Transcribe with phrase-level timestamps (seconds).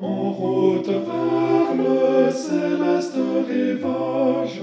[0.00, 3.16] En route vers le céleste
[3.48, 4.62] rivage,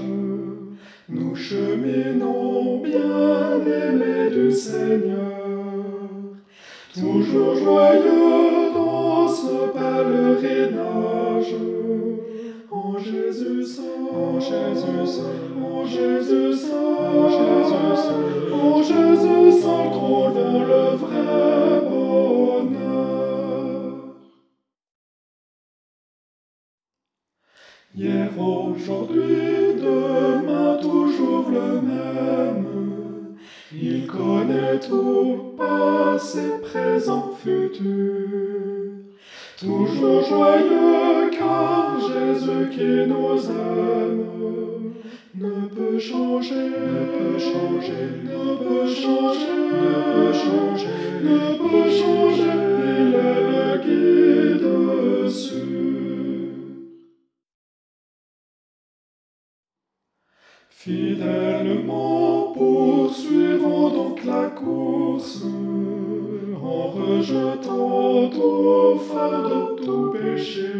[1.10, 5.92] nous cheminons bien aimés du Seigneur,
[6.94, 11.54] toujours joyeux dans ce pèlerinage.
[12.70, 13.84] En Jésus seul,
[14.14, 16.80] en Jésus seul, en Jésus seul,
[17.14, 21.45] en Jésus seul, en Jésus seul, trouvons le vrai
[27.98, 33.36] Hier, aujourd'hui, demain, toujours le même.
[33.72, 38.90] Il connaît tout, passé, présent, futur.
[39.58, 44.26] Toujours joyeux, car Jésus qui nous aime
[45.34, 52.56] ne peut changer, ne peut changer, ne peut changer, ne peut changer, ne peut changer.
[53.00, 54.66] Il est le guide
[60.86, 65.42] Fidèlement poursuivons donc la course
[66.62, 70.70] en rejetant tout fardeau, tout péché.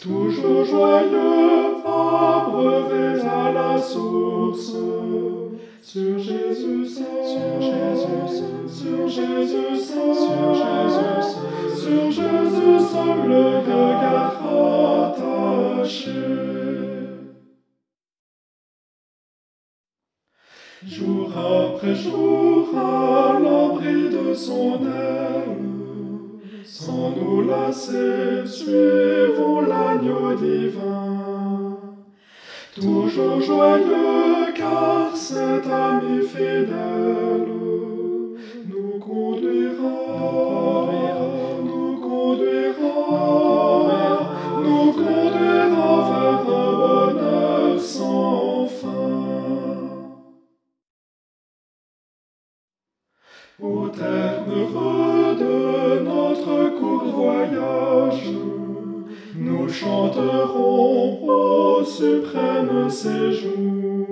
[0.00, 4.76] Toujours joyeux, abreuvés à la source,
[5.82, 8.41] sur Jésus sur Jésus
[20.86, 25.58] Jour après jour, à l'abri de son aile,
[26.64, 31.78] sans nous lasser, suivons l'agneau divin.
[32.74, 37.81] Toujours joyeux, car cet ami fidèle
[53.60, 58.30] Au terme heureux de notre court voyage,
[59.36, 64.06] nous chanterons au suprême séjour.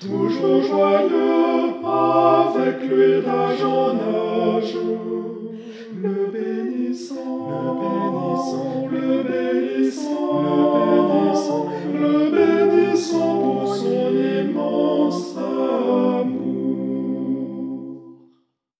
[0.00, 1.52] Toujours joyeux,
[1.84, 4.76] avec lui d'âge en âge,
[6.02, 10.81] le bénissant, le bénissant, le bénissant,